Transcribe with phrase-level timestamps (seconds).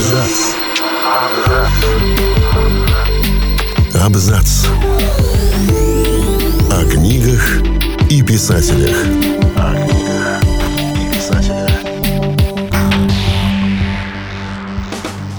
[0.00, 0.54] Абзац.
[4.02, 4.66] Абзац.
[6.70, 7.60] О книгах
[8.08, 8.96] и писателях.
[9.56, 10.42] О книгах
[10.96, 11.70] и писателях.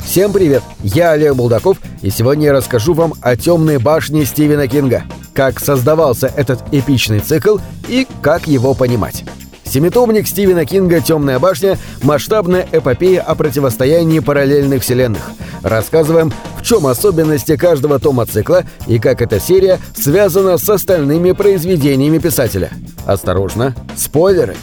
[0.05, 0.61] Всем привет!
[0.83, 6.27] Я Олег Булдаков, и сегодня я расскажу вам о темной башне Стивена Кинга, как создавался
[6.27, 7.57] этот эпичный цикл
[7.89, 9.25] и как его понимать.
[9.71, 15.21] Семитомник Стивена Кинга «Темная башня»— масштабная эпопея о противостоянии параллельных вселенных.
[15.63, 22.17] Рассказываем, в чем особенности каждого тома цикла и как эта серия связана с остальными произведениями
[22.17, 22.69] писателя.
[23.05, 24.57] Осторожно, спойлеры!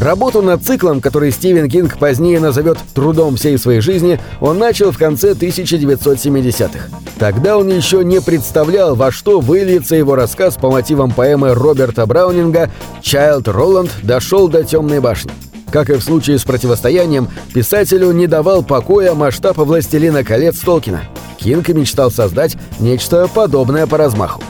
[0.00, 4.98] Работу над циклом, который Стивен Кинг позднее назовет «трудом всей своей жизни», он начал в
[4.98, 6.88] конце 1970-х.
[7.18, 12.70] Тогда он еще не представлял, во что выльется его рассказ по мотивам поэмы Роберта Браунинга
[13.02, 15.32] «Чайлд Роланд дошел до темной башни».
[15.70, 21.02] Как и в случае с противостоянием, писателю не давал покоя масштаб «Властелина колец» Толкина.
[21.38, 24.42] Кинг мечтал создать нечто подобное по размаху.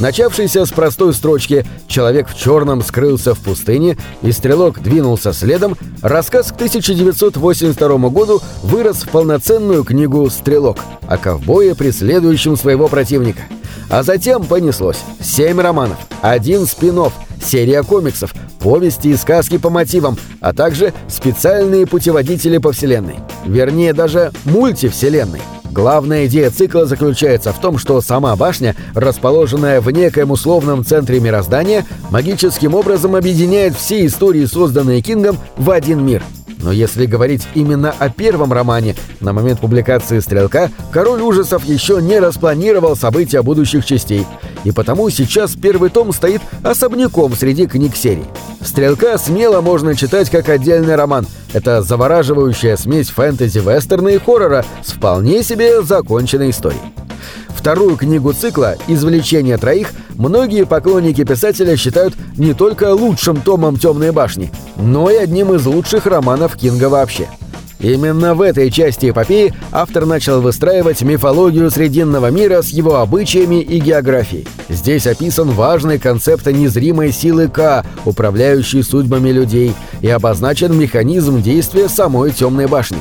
[0.00, 6.52] Начавшийся с простой строчки «Человек в черном скрылся в пустыне» и «Стрелок двинулся следом», рассказ
[6.52, 13.42] к 1982 году вырос в полноценную книгу «Стрелок» о ковбое, преследующем своего противника.
[13.90, 15.00] А затем понеслось.
[15.20, 17.02] Семь романов, один спин
[17.44, 23.16] серия комиксов, повести и сказки по мотивам, а также специальные путеводители по вселенной.
[23.44, 25.42] Вернее, даже мультивселенной.
[25.70, 31.86] Главная идея цикла заключается в том, что сама башня, расположенная в некоем условном центре мироздания,
[32.10, 36.22] магическим образом объединяет все истории, созданные Кингом, в один мир.
[36.62, 42.18] Но если говорить именно о первом романе, на момент публикации «Стрелка» король ужасов еще не
[42.18, 44.26] распланировал события будущих частей,
[44.64, 48.26] и потому сейчас первый том стоит особняком среди книг серии.
[48.64, 55.42] «Стрелка» смело можно читать как отдельный роман– это завораживающая смесь фэнтези-вестерна и хоррора с вполне
[55.42, 56.80] себе законченной историей.
[57.60, 64.50] Вторую книгу цикла «Извлечение троих» многие поклонники писателя считают не только лучшим томом «Темной башни»,
[64.76, 67.28] но и одним из лучших романов Кинга вообще–
[67.80, 73.80] Именно в этой части эпопеи автор начал выстраивать мифологию Срединного мира с его обычаями и
[73.80, 74.46] географией.
[74.68, 82.32] Здесь описан важный концепт незримой силы К, управляющей судьбами людей, и обозначен механизм действия самой
[82.32, 82.98] Темной башни.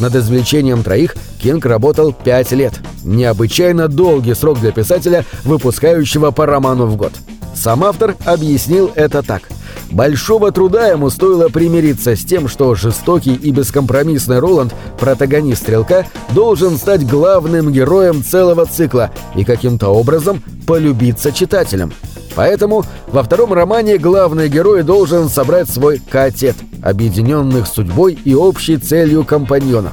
[0.00, 2.74] Над извлечением троих Кинг работал пять лет.
[3.04, 7.12] Необычайно долгий срок для писателя, выпускающего по роману в год.
[7.54, 9.42] Сам автор объяснил это так–
[9.92, 16.78] Большого труда ему стоило примириться с тем, что жестокий и бескомпромиссный Роланд, протагонист «Стрелка», должен
[16.78, 21.92] стать главным героем целого цикла и каким-то образом полюбиться читателям.
[22.34, 29.24] Поэтому во втором романе главный герой должен собрать свой катет, объединенных судьбой и общей целью
[29.24, 29.92] компаньонов.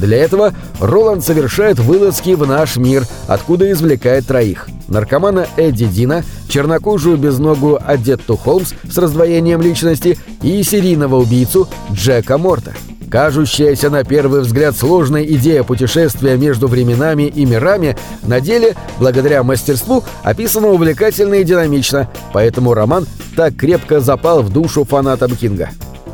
[0.00, 7.18] Для этого Роланд совершает вылазки в наш мир, откуда извлекает троих– наркомана Эдди Дина, чернокожую
[7.18, 12.72] безногую Адетту Холмс с раздвоением личности и серийного убийцу Джека Морта.
[13.10, 20.04] Кажущаяся на первый взгляд сложная идея путешествия между временами и мирами на деле, благодаря мастерству,
[20.22, 23.06] описана увлекательно и динамично, поэтому роман
[23.36, 25.70] так крепко запал в душу фанатам Кинга.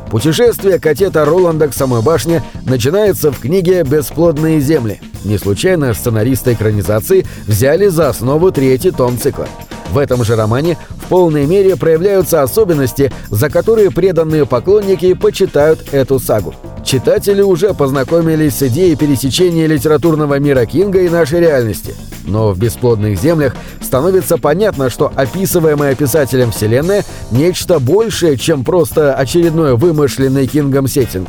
[0.09, 5.01] Путешествие катета Роланда к самой башне начинается в книге «Бесплодные земли».
[5.25, 9.47] Не случайно сценаристы экранизации взяли за основу третий том цикла.
[9.91, 16.19] В этом же романе в полной мере проявляются особенности, за которые преданные поклонники почитают эту
[16.19, 16.53] сагу.
[16.87, 21.93] Читатели уже познакомились с идеей пересечения литературного мира Кинга и нашей реальности.
[22.23, 29.75] Но в «Бесплодных землях» становится понятно, что описываемая писателем вселенная– нечто большее, чем просто очередной
[29.75, 31.27] вымышленный Кингом сеттинг.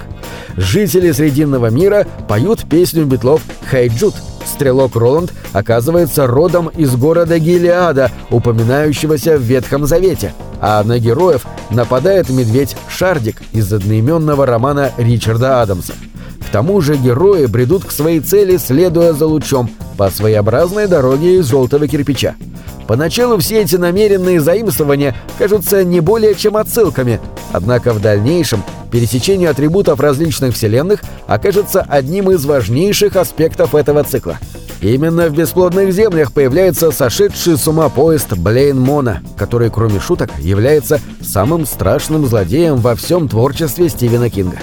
[0.56, 4.14] Жители Срединного мира поют песню битлов «Хайджут»,
[4.46, 12.28] Стрелок Роланд оказывается родом из города Гилиада, упоминающегося в Ветхом Завете, а на героев нападает
[12.30, 15.94] медведь Шардик из одноименного романа Ричарда Адамса.
[16.40, 21.46] К тому же герои бредут к своей цели, следуя за лучом, по своеобразной дороге из
[21.46, 22.36] желтого кирпича.
[22.86, 27.20] Поначалу все эти намеренные заимствования кажутся не более чем отсылками,
[27.52, 34.38] однако в дальнейшем пересечение атрибутов различных вселенных окажется одним из важнейших аспектов этого цикла.
[34.80, 41.00] Именно в «Бесплодных землях» появляется сошедший с ума поезд Блейн Мона, который, кроме шуток, является
[41.20, 44.58] самым страшным злодеем во всем творчестве Стивена Кинга.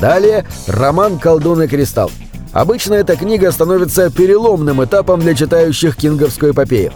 [0.00, 2.10] Далее роман «Колдун и кристалл».
[2.52, 6.92] Обычно эта книга становится переломным этапом для читающих кинговскую эпопею.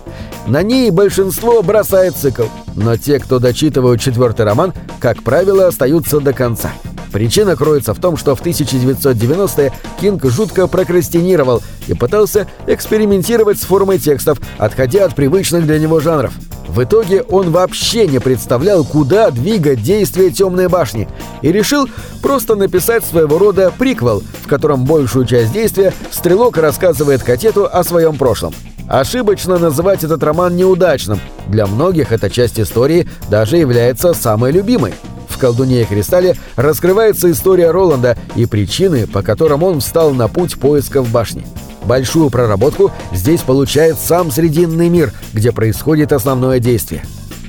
[0.46, 2.44] На ней большинство бросает цикл,
[2.76, 6.70] но те, кто дочитывают четвертый роман, как правило, остаются до конца.
[7.12, 13.98] Причина кроется в том, что в 1990-е Кинг жутко прокрастинировал и пытался экспериментировать с формой
[13.98, 16.32] текстов, отходя от привычных для него жанров.
[16.68, 21.08] В итоге он вообще не представлял, куда двигать действие «Темной башни»
[21.40, 21.88] и решил
[22.20, 28.16] просто написать своего рода приквел, в котором большую часть действия Стрелок рассказывает Катету о своем
[28.16, 28.54] прошлом.
[28.86, 31.20] Ошибочно называть этот роман неудачным.
[31.46, 34.94] Для многих эта часть истории даже является самой любимой.
[35.38, 40.58] В «Колдуне и кристалле» раскрывается история Роланда и причины, по которым он встал на путь
[40.58, 41.46] поисков башни.
[41.84, 47.04] Большую проработку здесь получает сам Срединный мир, где происходит основное действие.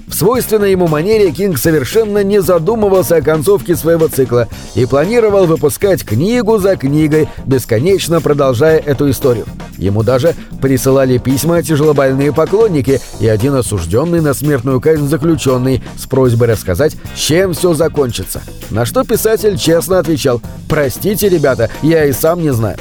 [0.09, 6.03] В свойственной ему манере Кинг совершенно не задумывался о концовке своего цикла и планировал выпускать
[6.03, 9.45] книгу за книгой, бесконечно продолжая эту историю.
[9.77, 16.49] Ему даже присылали письма тяжелобольные поклонники и один осужденный на смертную казнь заключенный с просьбой
[16.49, 18.41] рассказать, чем все закончится.
[18.71, 22.77] На что писатель честно отвечал «Простите, ребята, я и сам не знаю».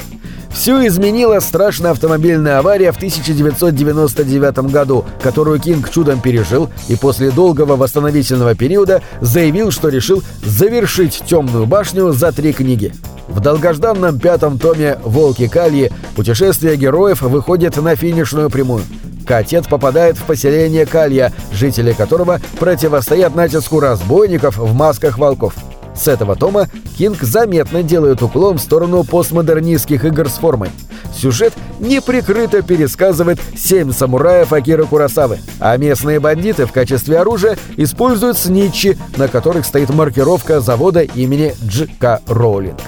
[0.51, 7.75] Все изменила страшная автомобильная авария в 1999 году, которую Кинг чудом пережил и после долгого
[7.75, 12.93] восстановительного периода заявил, что решил завершить «Темную башню» за три книги.
[13.27, 18.81] В долгожданном пятом томе «Волки Кальи» путешествие героев выходит на финишную прямую.
[19.27, 25.53] Катет попадает в поселение Калья, жители которого противостоят натиску разбойников в масках волков.
[25.99, 30.69] С этого тома Кинг заметно делает уклон в сторону постмодернистских игр с формой.
[31.13, 38.97] Сюжет неприкрыто пересказывает «Семь самураев» Акиры Курасавы, а местные бандиты в качестве оружия используют снитчи,
[39.17, 42.21] на которых стоит маркировка завода имени Дж.К.
[42.27, 42.79] Роулинг.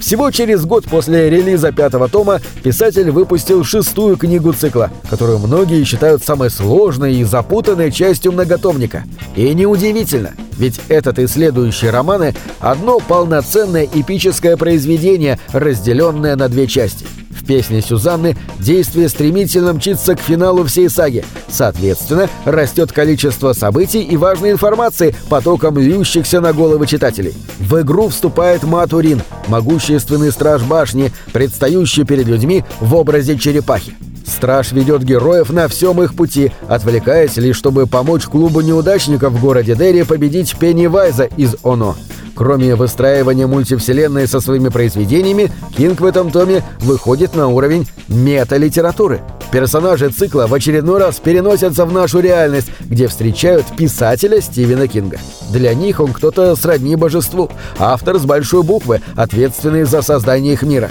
[0.00, 6.24] Всего через год после релиза пятого тома писатель выпустил шестую книгу цикла, которую многие считают
[6.24, 9.04] самой сложной и запутанной частью многотомника.
[9.36, 17.06] И неудивительно, ведь этот и следующие романы– одно полноценное эпическое произведение, разделенное на две части–
[17.30, 21.24] в песне Сюзанны действие стремительно мчится к финалу всей саги.
[21.48, 27.34] Соответственно, растет количество событий и важной информации, потоком льющихся на головы читателей.
[27.58, 33.94] В игру вступает Матурин, могущественный страж башни, предстающий перед людьми в образе черепахи.
[34.26, 39.74] Страж ведет героев на всем их пути, отвлекаясь лишь чтобы помочь клубу неудачников в городе
[39.74, 41.94] Дерри победить Пеннивайза из ОНО.
[42.40, 49.20] Кроме выстраивания мультивселенной со своими произведениями, Кинг в этом томе выходит на уровень мета-литературы.
[49.52, 55.18] Персонажи цикла в очередной раз переносятся в нашу реальность, где встречают писателя Стивена Кинга.
[55.50, 60.88] Для них он кто-то сродни божеству, автор с большой буквы, ответственный за создание их мира.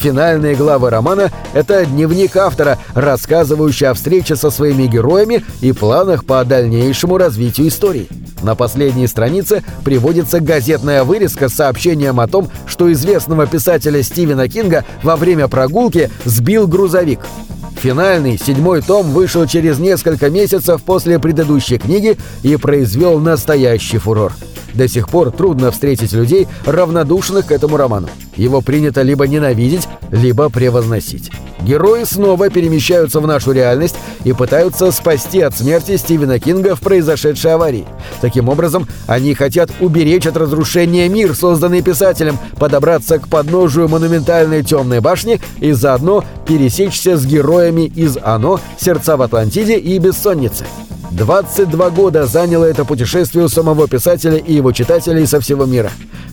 [0.00, 6.44] Финальные главы романа— это дневник автора, рассказывающий о встрече со своими героями и планах по
[6.44, 8.06] дальнейшему развитию истории.
[8.42, 14.84] На последней странице приводится газетная вырезка с сообщением о том, что известного писателя Стивена Кинга
[15.02, 17.20] во время прогулки сбил грузовик.
[17.76, 24.32] Финальный, седьмой том вышел через несколько месяцев после предыдущей книги и произвел настоящий фурор.
[24.74, 28.08] До сих пор трудно встретить людей, равнодушных к этому роману.
[28.36, 31.30] Его принято либо ненавидеть, либо превозносить.
[31.62, 37.52] Герои снова перемещаются в нашу реальность и пытаются спасти от смерти Стивена Кинга в произошедшей
[37.52, 37.86] аварии.
[38.20, 45.00] Таким образом, они хотят уберечь от разрушения мир, созданный писателем, подобраться к подножию монументальной темной
[45.00, 50.64] башни и заодно пересечься с героями из «Оно», «Сердца в Атлантиде» и «Бессонницы».
[51.10, 55.90] 22 года заняло это путешествие у самого писателя и его читателей со всего мира.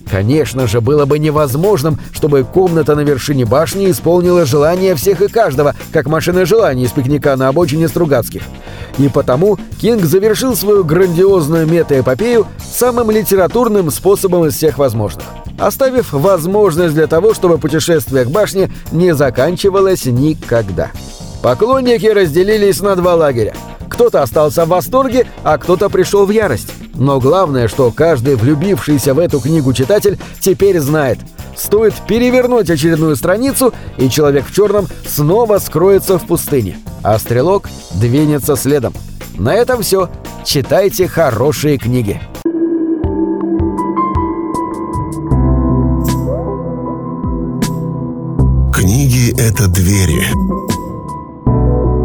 [0.10, 5.76] Конечно же, было бы невозможным, чтобы комната на вершине башни исполнила желание всех и каждого,
[5.92, 8.44] как машина желаний из пикника на обочине Стругацких.
[9.00, 15.26] И потому Кинг завершил свою грандиозную метаэпопею самым литературным способом из всех возможных,
[15.58, 20.92] оставив возможность для того, чтобы путешествие к башне не заканчивалось никогда.
[21.42, 23.54] Поклонники разделились на два лагеря–
[23.98, 26.72] кто-то остался в восторге, а кто-то пришел в ярость.
[26.94, 31.18] Но главное, что каждый влюбившийся в эту книгу читатель теперь знает.
[31.56, 38.56] Стоит перевернуть очередную страницу, и человек в черном снова скроется в пустыне, а стрелок двинется
[38.56, 38.94] следом.
[39.36, 40.12] На этом все.
[40.46, 42.22] Читайте хорошие книги.
[48.72, 50.67] Книги— это двери